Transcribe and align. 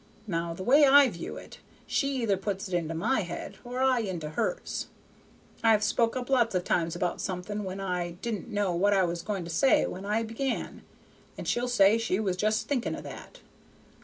Now 0.25 0.55
the 0.55 0.63
way 0.63 0.83
I 0.87 1.09
view 1.11 1.37
it, 1.37 1.59
she 1.85 2.23
either 2.23 2.35
puts 2.35 2.67
it 2.67 2.73
into 2.73 2.95
my 2.95 3.19
head 3.19 3.57
or 3.63 3.83
I 3.83 3.99
into 3.99 4.31
hers. 4.31 4.87
I've 5.63 5.83
spoke 5.83 6.15
up 6.17 6.27
lots 6.27 6.55
of 6.55 6.63
times 6.63 6.95
about 6.95 7.21
something, 7.21 7.63
when 7.63 7.79
I 7.79 8.13
didn't 8.23 8.49
know 8.49 8.73
what 8.73 8.93
I 8.93 9.03
was 9.03 9.21
going 9.21 9.43
to 9.43 9.51
say 9.51 9.85
when 9.85 10.03
I 10.03 10.23
began, 10.23 10.81
and 11.37 11.47
she'll 11.47 11.67
say 11.67 11.99
she 11.99 12.19
was 12.19 12.35
just 12.35 12.67
thinking 12.67 12.95
of 12.95 13.03
that. 13.03 13.41